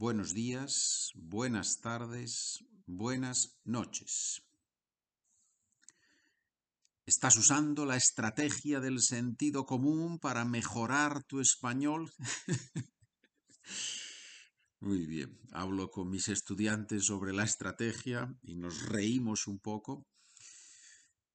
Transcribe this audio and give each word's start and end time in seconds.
buenos 0.00 0.32
días, 0.32 1.10
buenas 1.14 1.82
tardes, 1.82 2.64
buenas 2.86 3.60
noches. 3.64 4.42
¿Estás 7.04 7.36
usando 7.36 7.84
la 7.84 7.96
estrategia 7.96 8.80
del 8.80 9.02
sentido 9.02 9.66
común 9.66 10.18
para 10.18 10.46
mejorar 10.46 11.22
tu 11.24 11.38
español? 11.38 12.10
Muy 14.80 15.04
bien, 15.04 15.38
hablo 15.52 15.90
con 15.90 16.08
mis 16.08 16.28
estudiantes 16.28 17.04
sobre 17.04 17.34
la 17.34 17.44
estrategia 17.44 18.34
y 18.40 18.56
nos 18.56 18.86
reímos 18.86 19.46
un 19.46 19.58
poco, 19.58 20.06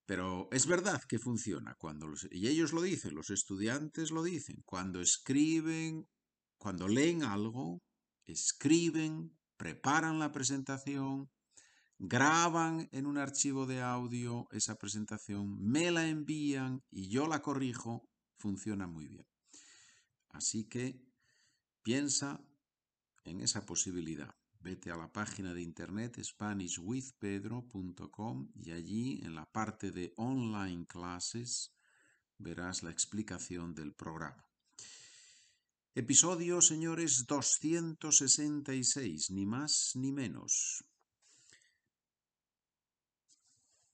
pero 0.08 0.50
es 0.52 0.66
verdad 0.66 1.04
que 1.08 1.20
funciona 1.20 1.76
cuando 1.76 2.12
y 2.32 2.48
ellos 2.48 2.74
lo 2.74 2.82
dicen, 2.82 3.14
los 3.14 3.30
estudiantes 3.30 4.10
lo 4.10 4.24
dicen, 4.24 4.64
cuando 4.66 5.02
escriben, 5.02 6.08
cuando 6.58 6.88
leen 6.88 7.24
algo, 7.24 7.84
escriben, 8.26 9.38
preparan 9.58 10.20
la 10.20 10.32
presentación, 10.32 11.30
graban 11.98 12.88
en 12.92 13.06
un 13.06 13.18
archivo 13.18 13.66
de 13.66 13.82
audio 13.82 14.48
esa 14.52 14.78
presentación, 14.78 15.62
me 15.62 15.92
la 15.92 16.08
envían 16.08 16.84
y 16.92 17.10
yo 17.10 17.28
la 17.28 17.42
corrijo, 17.42 18.10
funciona 18.38 18.88
muy 18.88 19.08
bien. 19.08 19.28
Así 20.30 20.68
que 20.68 21.02
piensa 21.82 22.46
en 23.24 23.42
esa 23.42 23.66
posibilidad. 23.66 24.36
Vete 24.60 24.92
a 24.92 24.98
la 24.98 25.12
página 25.12 25.54
de 25.54 25.62
internet 25.62 26.22
SpanishWithPedro.com 26.22 28.52
y 28.56 28.72
allí 28.72 29.22
en 29.24 29.36
la 29.36 29.46
parte 29.46 29.92
de 29.92 30.14
online 30.18 30.86
classes 30.88 31.74
verás 32.38 32.84
la 32.84 32.90
explicación 32.90 33.74
del 33.76 33.94
programa. 33.94 34.44
Episodio, 35.98 36.60
señores, 36.60 37.26
266, 37.26 39.32
ni 39.32 39.46
más 39.46 39.94
ni 39.96 40.12
menos. 40.12 40.84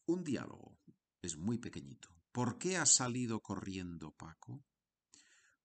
Un 0.07 0.23
diálogo. 0.23 0.79
Es 1.21 1.37
muy 1.37 1.59
pequeñito. 1.59 2.09
¿Por 2.31 2.57
qué 2.57 2.77
ha 2.77 2.87
salido 2.87 3.41
corriendo 3.41 4.15
Paco? 4.15 4.65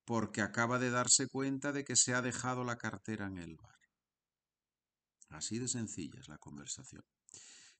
Porque 0.04 0.42
acaba 0.42 0.78
de 0.78 0.90
darse 0.90 1.26
cuenta 1.26 1.72
de 1.72 1.86
que 1.86 1.96
se 1.96 2.12
ha 2.12 2.20
dejado 2.20 2.64
la 2.64 2.76
cartera 2.76 3.28
en 3.28 3.38
el 3.38 3.56
bar. 3.56 3.80
Así 5.30 5.58
de 5.58 5.68
sencilla 5.68 6.20
es 6.20 6.28
la 6.28 6.36
conversación. 6.36 7.06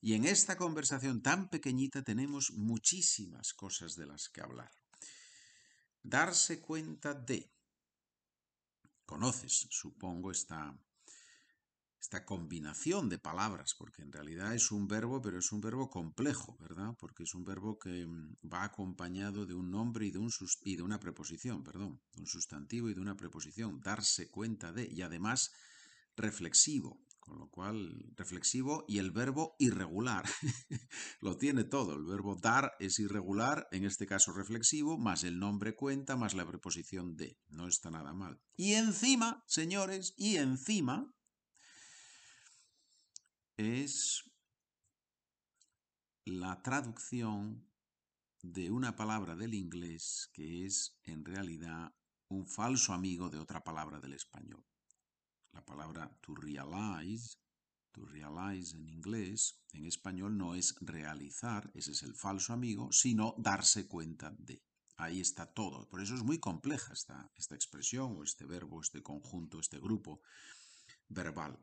Y 0.01 0.15
en 0.15 0.25
esta 0.25 0.57
conversación 0.57 1.21
tan 1.21 1.51
pequeñita 1.51 2.03
tenemos 2.03 2.53
muchísimas 2.53 3.53
cosas 3.53 3.97
de 3.97 4.07
las 4.07 4.31
que 4.31 4.41
hablar. 4.41 4.73
Darse 6.03 6.63
cuenta 6.63 7.13
de 7.13 7.55
conoces, 9.07 9.67
supongo, 9.71 10.31
esta, 10.31 10.77
esta 12.01 12.25
combinación 12.25 13.09
de 13.09 13.19
palabras, 13.19 13.75
porque 13.79 14.03
en 14.03 14.13
realidad 14.13 14.55
es 14.55 14.71
un 14.71 14.87
verbo, 14.87 15.23
pero 15.23 15.39
es 15.39 15.51
un 15.53 15.61
verbo 15.61 15.89
complejo, 15.89 16.57
¿verdad? 16.61 16.95
Porque 16.99 17.23
es 17.23 17.35
un 17.35 17.45
verbo 17.45 17.79
que 17.79 18.07
mm, 18.07 18.37
va 18.53 18.65
acompañado 18.65 19.47
de 19.47 19.55
un 19.55 19.71
nombre 19.71 20.07
y 20.07 20.11
de, 20.11 20.19
un 20.19 20.31
y 20.63 20.77
de 20.77 20.83
una 20.83 21.01
preposición, 21.01 21.65
perdón, 21.65 22.01
un 22.19 22.27
sustantivo 22.27 22.91
y 22.91 22.95
de 22.95 23.01
una 23.01 23.17
preposición, 23.17 23.81
darse 23.81 24.31
cuenta 24.31 24.73
de, 24.73 24.87
y 24.91 25.03
además 25.03 25.53
reflexivo, 26.17 27.06
con 27.27 27.41
lo 27.41 27.51
cual, 27.51 28.13
reflexivo 28.15 28.85
y 28.87 28.99
el 28.99 29.11
verbo 29.11 29.57
irregular. 29.59 30.25
Lo 31.21 31.37
tiene 31.37 31.65
todo. 31.65 31.95
El 31.95 32.05
verbo 32.05 32.37
dar 32.37 32.77
es 32.79 33.01
irregular, 33.01 33.67
en 33.73 33.85
este 33.85 34.07
caso 34.07 34.33
reflexivo, 34.33 34.97
más 34.97 35.25
el 35.25 35.39
nombre 35.39 35.75
cuenta, 35.75 36.17
más 36.17 36.35
la 36.35 36.47
preposición 36.47 37.17
de. 37.17 37.37
No 37.49 37.67
está 37.67 37.91
nada 37.91 38.15
mal. 38.15 38.41
Y 38.55 38.75
encima, 38.75 39.43
señores, 39.49 40.15
y 40.17 40.37
encima 40.37 41.13
es 43.57 44.23
la 46.25 46.63
traducción 46.63 47.69
de 48.43 48.71
una 48.71 48.95
palabra 48.95 49.35
del 49.35 49.55
inglés 49.55 50.31
que 50.33 50.65
es 50.65 50.97
en 51.03 51.25
realidad 51.25 51.93
un 52.29 52.47
falso 52.47 52.93
amigo 52.93 53.31
de 53.31 53.39
otra 53.39 53.65
palabra 53.65 53.99
del 53.99 54.13
español 54.13 54.65
la 55.57 55.65
palabra 55.65 56.11
to 56.21 56.35
realize, 56.35 57.39
to 57.93 58.05
realize 58.05 58.77
en 58.77 58.89
inglés, 58.89 59.63
en 59.73 59.87
español 59.87 60.37
no 60.37 60.55
es 60.55 60.75
realizar, 60.81 61.71
ese 61.75 61.93
es 61.93 62.03
el 62.03 62.15
falso 62.15 62.53
amigo, 62.53 62.93
sino 62.93 63.35
darse 63.39 63.87
cuenta 63.87 64.35
de. 64.39 64.63
Ahí 64.99 65.21
está 65.21 65.47
todo. 65.47 65.89
Por 65.89 66.01
eso 66.01 66.15
es 66.15 66.23
muy 66.23 66.39
compleja 66.39 66.93
esta, 66.93 67.31
esta 67.37 67.55
expresión 67.55 68.17
o 68.17 68.23
este 68.23 68.47
verbo, 68.47 68.81
este 68.81 69.03
conjunto, 69.03 69.61
este 69.61 69.79
grupo 69.79 70.23
verbal. 71.09 71.59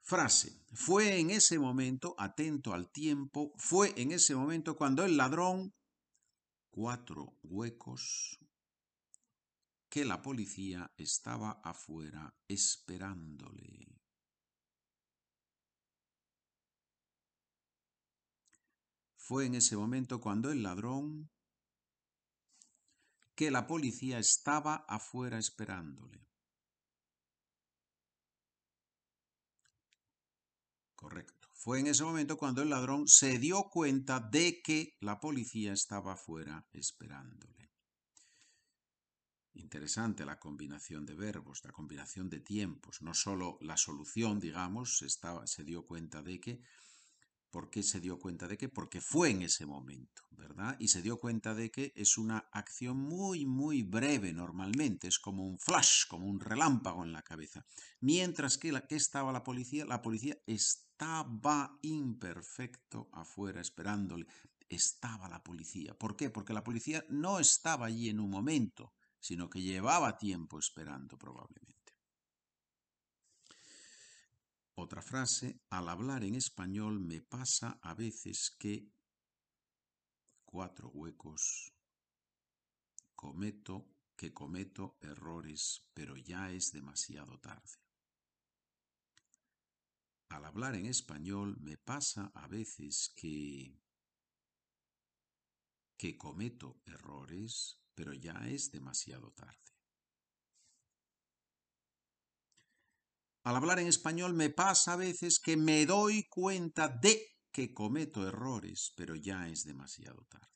Frase. 0.00 0.62
Fue 0.72 1.18
en 1.20 1.30
ese 1.30 1.58
momento, 1.58 2.14
atento 2.18 2.72
al 2.72 2.90
tiempo, 2.90 3.52
fue 3.56 3.92
en 3.96 4.12
ese 4.12 4.34
momento 4.34 4.76
cuando 4.76 5.04
el 5.04 5.16
ladrón, 5.16 5.74
cuatro 6.70 7.38
huecos, 7.42 8.38
que 9.94 10.04
la 10.04 10.20
policía 10.20 10.92
estaba 10.96 11.60
afuera 11.62 12.34
esperándole. 12.48 14.02
Fue 19.16 19.46
en 19.46 19.54
ese 19.54 19.76
momento 19.76 20.20
cuando 20.20 20.50
el 20.50 20.64
ladrón 20.64 21.30
que 23.36 23.52
la 23.52 23.68
policía 23.68 24.18
estaba 24.18 24.84
afuera 24.88 25.38
esperándole. 25.38 26.26
Correcto. 30.96 31.50
Fue 31.54 31.78
en 31.78 31.86
ese 31.86 32.02
momento 32.02 32.36
cuando 32.36 32.62
el 32.62 32.70
ladrón 32.70 33.06
se 33.06 33.38
dio 33.38 33.70
cuenta 33.70 34.18
de 34.18 34.60
que 34.60 34.96
la 34.98 35.20
policía 35.20 35.72
estaba 35.72 36.14
afuera 36.14 36.66
esperándole. 36.72 37.73
Interesante 39.56 40.26
la 40.26 40.40
combinación 40.40 41.06
de 41.06 41.14
verbos, 41.14 41.62
la 41.64 41.70
combinación 41.70 42.28
de 42.28 42.40
tiempos, 42.40 43.02
no 43.02 43.14
solo 43.14 43.56
la 43.60 43.76
solución, 43.76 44.40
digamos, 44.40 44.98
se 45.44 45.64
dio 45.64 45.86
cuenta 45.86 46.22
de 46.22 46.40
que, 46.40 46.60
¿por 47.50 47.70
qué 47.70 47.84
se 47.84 48.00
dio 48.00 48.18
cuenta 48.18 48.48
de 48.48 48.58
que? 48.58 48.68
Porque 48.68 49.00
fue 49.00 49.30
en 49.30 49.42
ese 49.42 49.64
momento, 49.64 50.26
¿verdad? 50.30 50.76
Y 50.80 50.88
se 50.88 51.02
dio 51.02 51.20
cuenta 51.20 51.54
de 51.54 51.70
que 51.70 51.92
es 51.94 52.18
una 52.18 52.38
acción 52.50 52.96
muy, 52.96 53.46
muy 53.46 53.84
breve 53.84 54.32
normalmente, 54.32 55.06
es 55.06 55.20
como 55.20 55.46
un 55.46 55.60
flash, 55.60 56.08
como 56.08 56.26
un 56.26 56.40
relámpago 56.40 57.04
en 57.04 57.12
la 57.12 57.22
cabeza. 57.22 57.64
Mientras 58.00 58.58
que, 58.58 58.72
la, 58.72 58.80
que 58.88 58.96
estaba 58.96 59.30
la 59.30 59.44
policía, 59.44 59.86
la 59.86 60.02
policía 60.02 60.36
estaba 60.46 61.78
imperfecto 61.82 63.08
afuera 63.12 63.60
esperándole, 63.60 64.26
estaba 64.68 65.28
la 65.28 65.44
policía. 65.44 65.96
¿Por 65.96 66.16
qué? 66.16 66.28
Porque 66.28 66.52
la 66.52 66.64
policía 66.64 67.04
no 67.08 67.38
estaba 67.38 67.86
allí 67.86 68.08
en 68.08 68.18
un 68.18 68.30
momento, 68.30 68.92
sino 69.24 69.48
que 69.48 69.62
llevaba 69.62 70.18
tiempo 70.18 70.58
esperando 70.58 71.16
probablemente. 71.16 71.94
Otra 74.74 75.00
frase, 75.00 75.62
al 75.70 75.88
hablar 75.88 76.24
en 76.24 76.34
español 76.34 77.00
me 77.00 77.22
pasa 77.22 77.78
a 77.80 77.94
veces 77.94 78.54
que 78.58 78.92
cuatro 80.44 80.90
huecos, 80.90 81.72
cometo 83.14 83.88
que 84.14 84.34
cometo 84.34 84.98
errores, 85.00 85.88
pero 85.94 86.18
ya 86.18 86.50
es 86.50 86.70
demasiado 86.72 87.40
tarde. 87.40 87.80
Al 90.28 90.44
hablar 90.44 90.74
en 90.74 90.84
español 90.84 91.56
me 91.60 91.78
pasa 91.78 92.30
a 92.34 92.46
veces 92.46 93.10
que 93.16 93.80
que 95.96 96.18
cometo 96.18 96.82
errores, 96.84 97.83
pero 97.94 98.12
ya 98.12 98.48
es 98.48 98.70
demasiado 98.70 99.30
tarde. 99.32 99.58
Al 103.44 103.56
hablar 103.56 103.78
en 103.78 103.88
español 103.88 104.32
me 104.32 104.48
pasa 104.48 104.94
a 104.94 104.96
veces 104.96 105.38
que 105.38 105.56
me 105.56 105.84
doy 105.84 106.24
cuenta 106.28 106.88
de 106.88 107.34
que 107.52 107.74
cometo 107.74 108.26
errores, 108.26 108.92
pero 108.96 109.14
ya 109.14 109.48
es 109.48 109.64
demasiado 109.64 110.24
tarde. 110.24 110.48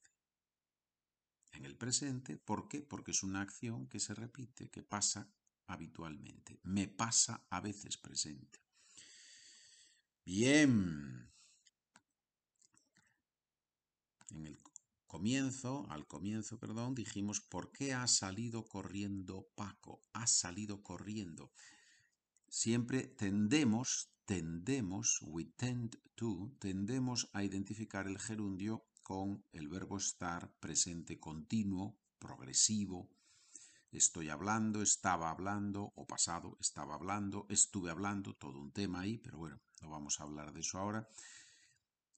En 1.52 1.64
el 1.64 1.76
presente, 1.76 2.38
¿por 2.38 2.66
qué? 2.66 2.82
Porque 2.82 3.10
es 3.10 3.22
una 3.22 3.42
acción 3.42 3.88
que 3.88 4.00
se 4.00 4.14
repite, 4.14 4.70
que 4.70 4.82
pasa 4.82 5.30
habitualmente. 5.66 6.60
Me 6.62 6.88
pasa 6.88 7.46
a 7.50 7.60
veces 7.60 7.98
presente. 7.98 8.60
Bien. 10.24 11.30
En 14.30 14.46
el 14.46 14.60
comienzo, 15.08 15.86
al 15.90 16.06
comienzo, 16.06 16.58
perdón, 16.60 16.94
dijimos, 16.94 17.40
¿por 17.40 17.72
qué 17.72 17.94
ha 17.94 18.06
salido 18.06 18.68
corriendo 18.68 19.48
Paco? 19.56 20.02
Ha 20.12 20.28
salido 20.28 20.82
corriendo. 20.84 21.50
Siempre 22.48 23.02
tendemos, 23.02 24.12
tendemos, 24.24 25.18
we 25.22 25.46
tend 25.56 25.96
to, 26.14 26.52
tendemos 26.60 27.28
a 27.32 27.42
identificar 27.42 28.06
el 28.06 28.18
gerundio 28.20 28.84
con 29.02 29.42
el 29.52 29.68
verbo 29.68 29.96
estar 29.96 30.52
presente 30.60 31.18
continuo, 31.18 31.98
progresivo, 32.18 33.08
estoy 33.90 34.28
hablando, 34.28 34.82
estaba 34.82 35.30
hablando, 35.30 35.92
o 35.96 36.06
pasado, 36.06 36.56
estaba 36.60 36.94
hablando, 36.94 37.46
estuve 37.48 37.90
hablando, 37.90 38.34
todo 38.34 38.60
un 38.60 38.72
tema 38.72 39.00
ahí, 39.00 39.18
pero 39.18 39.38
bueno, 39.38 39.60
no 39.80 39.90
vamos 39.90 40.20
a 40.20 40.24
hablar 40.24 40.52
de 40.52 40.60
eso 40.60 40.78
ahora. 40.78 41.08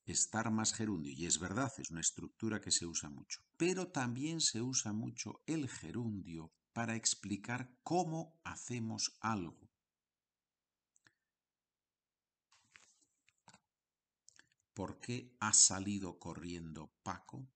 Estar 0.05 0.51
más 0.51 0.73
gerundio, 0.73 1.13
y 1.13 1.27
es 1.27 1.39
verdad, 1.39 1.73
es 1.79 1.91
una 1.91 2.01
estructura 2.01 2.61
que 2.61 2.71
se 2.71 2.87
usa 2.87 3.11
mucho, 3.11 3.41
pero 3.57 3.89
también 3.89 4.41
se 4.41 4.61
usa 4.61 4.93
mucho 4.93 5.43
el 5.47 5.69
gerundio 5.69 6.53
para 6.73 6.97
explicar 6.97 7.71
cómo 7.83 8.41
hacemos 8.45 9.17
algo. 9.21 9.71
¿Por 14.73 14.99
qué 14.99 15.37
ha 15.41 15.53
salido 15.53 16.19
corriendo 16.19 16.91
Paco? 17.03 17.47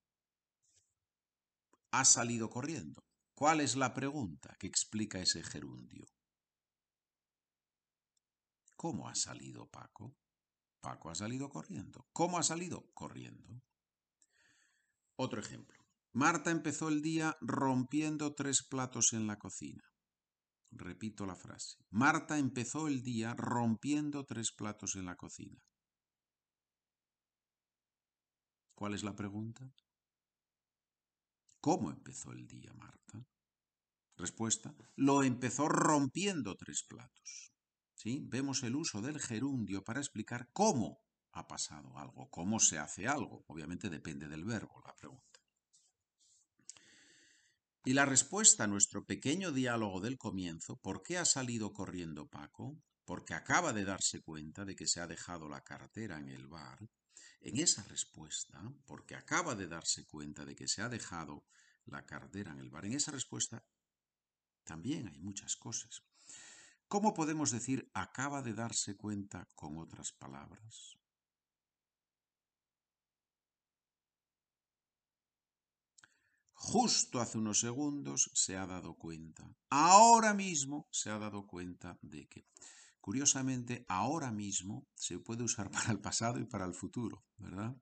Ha 1.91 2.05
salido 2.05 2.49
corriendo. 2.49 3.03
¿Cuál 3.33 3.61
es 3.61 3.75
la 3.75 3.93
pregunta 3.93 4.55
que 4.59 4.67
explica 4.67 5.19
ese 5.19 5.41
gerundio? 5.43 6.05
¿Cómo 8.75 9.09
ha 9.09 9.15
salido 9.15 9.67
Paco? 9.67 10.15
Paco 10.85 11.09
ha 11.09 11.15
salido 11.15 11.49
corriendo. 11.49 12.05
¿Cómo 12.13 12.37
ha 12.37 12.43
salido? 12.43 12.91
Corriendo. 12.93 13.59
Otro 15.15 15.39
ejemplo. 15.39 15.83
Marta 16.13 16.51
empezó 16.51 16.89
el 16.89 17.01
día 17.01 17.35
rompiendo 17.41 18.35
tres 18.35 18.61
platos 18.69 19.13
en 19.13 19.25
la 19.25 19.39
cocina. 19.39 19.83
Repito 20.69 21.25
la 21.25 21.35
frase. 21.35 21.77
Marta 21.89 22.37
empezó 22.37 22.87
el 22.87 23.01
día 23.01 23.33
rompiendo 23.33 24.25
tres 24.25 24.51
platos 24.51 24.95
en 24.95 25.05
la 25.05 25.15
cocina. 25.15 25.59
¿Cuál 28.75 28.93
es 28.93 29.03
la 29.03 29.15
pregunta? 29.15 29.67
¿Cómo 31.61 31.89
empezó 31.89 32.31
el 32.31 32.45
día, 32.45 32.71
Marta? 32.75 33.25
Respuesta. 34.17 34.75
Lo 34.97 35.23
empezó 35.23 35.67
rompiendo 35.67 36.55
tres 36.55 36.83
platos. 36.87 37.54
Vemos 38.03 38.63
el 38.63 38.75
uso 38.75 39.01
del 39.01 39.19
gerundio 39.19 39.83
para 39.83 39.99
explicar 39.99 40.49
cómo 40.53 41.01
ha 41.31 41.47
pasado 41.47 41.97
algo, 41.97 42.29
cómo 42.29 42.59
se 42.59 42.77
hace 42.77 43.07
algo. 43.07 43.43
Obviamente 43.47 43.89
depende 43.89 44.27
del 44.27 44.45
verbo, 44.45 44.81
la 44.85 44.95
pregunta. 44.95 45.39
Y 47.83 47.93
la 47.93 48.05
respuesta 48.05 48.63
a 48.63 48.67
nuestro 48.67 49.05
pequeño 49.05 49.51
diálogo 49.51 50.01
del 50.01 50.17
comienzo, 50.17 50.77
¿por 50.77 51.03
qué 51.03 51.17
ha 51.17 51.25
salido 51.25 51.71
corriendo 51.71 52.27
Paco? 52.27 52.81
Porque 53.05 53.35
acaba 53.35 53.73
de 53.73 53.85
darse 53.85 54.21
cuenta 54.21 54.65
de 54.65 54.75
que 54.75 54.87
se 54.87 55.01
ha 55.01 55.07
dejado 55.07 55.47
la 55.47 55.63
cartera 55.63 56.17
en 56.17 56.29
el 56.29 56.47
bar. 56.47 56.79
En 57.41 57.59
esa 57.59 57.83
respuesta, 57.83 58.59
porque 58.87 59.15
acaba 59.15 59.53
de 59.53 59.67
darse 59.67 60.05
cuenta 60.07 60.45
de 60.45 60.55
que 60.55 60.67
se 60.67 60.81
ha 60.81 60.89
dejado 60.89 61.45
la 61.85 62.03
cartera 62.05 62.51
en 62.51 62.59
el 62.59 62.71
bar, 62.71 62.85
en 62.85 62.93
esa 62.93 63.11
respuesta 63.11 63.63
también 64.63 65.07
hay 65.07 65.19
muchas 65.19 65.55
cosas. 65.55 66.03
¿Cómo 66.87 67.13
podemos 67.13 67.51
decir 67.51 67.89
acaba 67.93 68.41
de 68.41 68.53
darse 68.53 68.95
cuenta 68.95 69.49
con 69.55 69.77
otras 69.77 70.11
palabras? 70.11 70.97
justo 76.65 77.21
hace 77.21 77.37
unos 77.37 77.59
segundos 77.59 78.31
se 78.33 78.57
ha 78.57 78.65
dado 78.65 78.95
cuenta. 78.95 79.47
Ahora 79.69 80.33
mismo 80.33 80.87
se 80.91 81.11
ha 81.11 81.19
dado 81.19 81.45
cuenta 81.45 81.99
de 82.01 82.27
que, 82.27 82.47
curiosamente, 82.99 83.85
ahora 83.87 84.31
mismo 84.31 84.87
se 84.95 85.19
puede 85.19 85.43
usar 85.43 85.69
para 85.71 85.91
el 85.91 85.99
pasado 85.99 86.39
y 86.39 86.45
para 86.45 86.65
el 86.65 86.73
futuro, 86.73 87.23
¿verdad? 87.37 87.77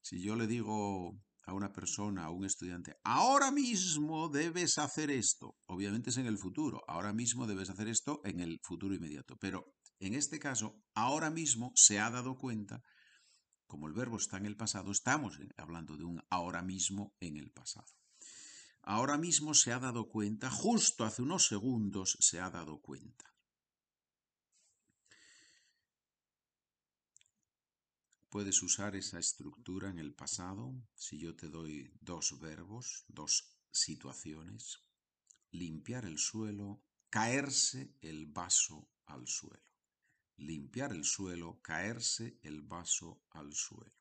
Si 0.00 0.22
yo 0.22 0.34
le 0.34 0.46
digo 0.46 1.20
a 1.46 1.54
una 1.54 1.72
persona, 1.72 2.24
a 2.24 2.30
un 2.30 2.44
estudiante, 2.44 2.96
ahora 3.04 3.50
mismo 3.50 4.28
debes 4.28 4.78
hacer 4.78 5.10
esto, 5.10 5.56
obviamente 5.66 6.10
es 6.10 6.16
en 6.16 6.26
el 6.26 6.38
futuro, 6.38 6.82
ahora 6.88 7.12
mismo 7.12 7.46
debes 7.46 7.70
hacer 7.70 7.88
esto 7.88 8.20
en 8.24 8.40
el 8.40 8.58
futuro 8.62 8.94
inmediato, 8.94 9.36
pero 9.38 9.64
en 9.98 10.14
este 10.14 10.38
caso, 10.38 10.82
ahora 10.94 11.30
mismo 11.30 11.72
se 11.74 12.00
ha 12.00 12.10
dado 12.10 12.36
cuenta, 12.36 12.82
como 13.66 13.86
el 13.86 13.94
verbo 13.94 14.16
está 14.16 14.36
en 14.36 14.46
el 14.46 14.56
pasado, 14.56 14.90
estamos 14.90 15.38
hablando 15.56 15.96
de 15.96 16.04
un 16.04 16.20
ahora 16.30 16.62
mismo 16.62 17.14
en 17.20 17.36
el 17.36 17.50
pasado 17.50 17.86
ahora 18.86 19.18
mismo 19.18 19.52
se 19.52 19.72
ha 19.72 19.78
dado 19.78 20.08
cuenta, 20.08 20.48
justo 20.48 21.04
hace 21.04 21.20
unos 21.20 21.46
segundos 21.46 22.16
se 22.20 22.40
ha 22.40 22.50
dado 22.50 22.80
cuenta. 22.80 23.35
Puedes 28.28 28.60
usar 28.62 28.96
esa 28.96 29.18
estructura 29.18 29.88
en 29.88 29.98
el 29.98 30.12
pasado 30.12 30.74
si 30.94 31.18
yo 31.18 31.36
te 31.36 31.48
doy 31.48 31.92
dos 32.00 32.38
verbos, 32.40 33.04
dos 33.08 33.56
situaciones. 33.70 34.82
Limpiar 35.52 36.04
el 36.04 36.18
suelo, 36.18 36.82
caerse 37.08 37.94
el 38.00 38.26
vaso 38.26 38.90
al 39.06 39.28
suelo. 39.28 39.62
Limpiar 40.38 40.92
el 40.92 41.04
suelo, 41.04 41.60
caerse 41.62 42.38
el 42.42 42.62
vaso 42.62 43.22
al 43.30 43.54
suelo. 43.54 43.94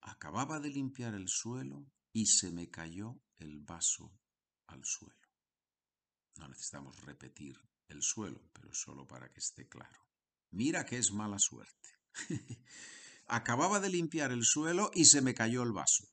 Acababa 0.00 0.58
de 0.58 0.70
limpiar 0.70 1.14
el 1.14 1.28
suelo 1.28 1.86
y 2.12 2.26
se 2.26 2.50
me 2.50 2.68
cayó 2.68 3.20
el 3.38 3.60
vaso 3.60 4.12
al 4.72 4.84
suelo. 4.84 5.28
No 6.36 6.48
necesitamos 6.48 7.00
repetir 7.02 7.56
el 7.88 8.02
suelo, 8.02 8.50
pero 8.52 8.72
solo 8.72 9.06
para 9.06 9.28
que 9.30 9.40
esté 9.40 9.68
claro. 9.68 10.00
Mira 10.50 10.84
que 10.84 10.98
es 10.98 11.12
mala 11.12 11.38
suerte. 11.38 11.88
Acababa 13.26 13.80
de 13.80 13.90
limpiar 13.90 14.32
el 14.32 14.44
suelo 14.44 14.90
y 14.94 15.04
se 15.06 15.22
me 15.22 15.34
cayó 15.34 15.62
el 15.62 15.72
vaso. 15.72 16.08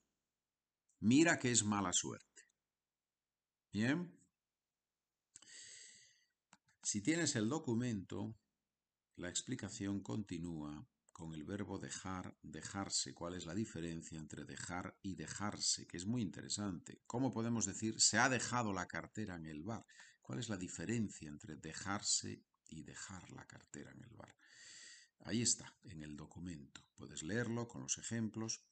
Mira 1.00 1.40
que 1.40 1.52
es 1.52 1.64
mala 1.64 1.92
suerte. 1.94 2.44
Bien. 3.72 4.18
Si 6.84 7.02
tienes 7.02 7.36
el 7.36 7.50
documento, 7.50 8.36
la 9.16 9.30
explicación 9.30 10.02
continúa 10.02 10.88
con 11.20 11.34
el 11.34 11.44
verbo 11.44 11.78
dejar, 11.78 12.34
dejarse. 12.42 13.14
¿Cuál 13.14 13.34
es 13.34 13.46
la 13.46 13.54
diferencia 13.54 14.18
entre 14.18 14.46
dejar 14.46 14.98
y 15.02 15.16
dejarse? 15.16 15.86
Que 15.86 15.98
es 15.98 16.06
muy 16.06 16.22
interesante. 16.22 17.02
¿Cómo 17.06 17.30
podemos 17.30 17.66
decir 17.66 18.00
se 18.00 18.18
ha 18.18 18.30
dejado 18.30 18.72
la 18.72 18.88
cartera 18.88 19.36
en 19.36 19.46
el 19.46 19.62
bar? 19.62 19.86
¿Cuál 20.22 20.40
es 20.40 20.48
la 20.48 20.56
diferencia 20.56 21.28
entre 21.28 21.58
dejarse 21.58 22.46
y 22.70 22.84
dejar 22.84 23.30
la 23.32 23.46
cartera 23.46 23.92
en 23.92 24.02
el 24.02 24.16
bar? 24.16 24.34
Ahí 25.26 25.42
está, 25.42 25.76
en 25.84 26.04
el 26.04 26.16
documento. 26.16 26.88
Puedes 26.96 27.22
leerlo 27.22 27.68
con 27.68 27.82
los 27.82 27.98
ejemplos. 27.98 28.64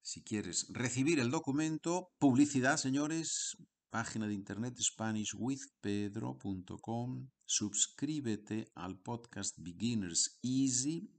Si 0.00 0.22
quieres 0.22 0.68
recibir 0.68 1.18
el 1.18 1.32
documento, 1.32 2.12
publicidad, 2.20 2.76
señores, 2.76 3.56
página 3.90 4.26
de 4.26 4.34
internet 4.34 4.80
SpanishWithPedro.com. 4.80 7.28
Suscríbete 7.44 8.72
al 8.74 8.98
podcast 9.00 9.56
Beginners 9.58 10.38
Easy 10.42 11.12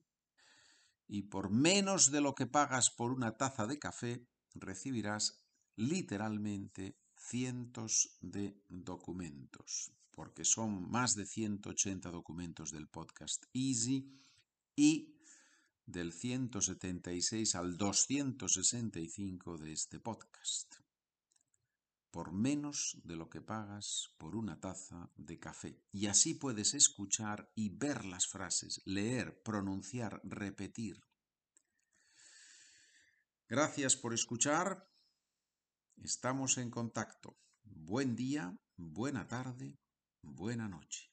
y 1.07 1.23
por 1.23 1.49
menos 1.49 2.11
de 2.11 2.21
lo 2.21 2.33
que 2.33 2.47
pagas 2.47 2.89
por 2.89 3.11
una 3.11 3.35
taza 3.37 3.67
de 3.67 3.77
café 3.77 4.25
recibirás 4.55 5.43
literalmente 5.75 6.97
cientos 7.15 8.17
de 8.21 8.63
documentos, 8.69 9.91
porque 10.11 10.45
son 10.45 10.89
más 10.89 11.15
de 11.15 11.25
180 11.25 12.09
documentos 12.11 12.71
del 12.71 12.87
podcast 12.87 13.43
Easy 13.53 14.09
y 14.75 15.17
del 15.85 16.13
176 16.13 17.55
al 17.55 17.75
265 17.75 19.57
de 19.57 19.73
este 19.73 19.99
podcast 19.99 20.90
por 22.11 22.31
menos 22.33 22.99
de 23.03 23.15
lo 23.15 23.29
que 23.29 23.41
pagas 23.41 24.13
por 24.17 24.35
una 24.35 24.59
taza 24.59 25.09
de 25.15 25.39
café. 25.39 25.81
Y 25.91 26.07
así 26.07 26.33
puedes 26.33 26.73
escuchar 26.73 27.51
y 27.55 27.69
ver 27.69 28.05
las 28.05 28.27
frases, 28.27 28.81
leer, 28.85 29.41
pronunciar, 29.41 30.21
repetir. 30.23 31.01
Gracias 33.47 33.95
por 33.95 34.13
escuchar. 34.13 34.87
Estamos 35.97 36.57
en 36.57 36.69
contacto. 36.69 37.37
Buen 37.63 38.15
día, 38.15 38.57
buena 38.75 39.27
tarde, 39.27 39.79
buena 40.21 40.67
noche. 40.67 41.10